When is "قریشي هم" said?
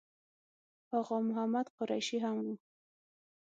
1.77-2.37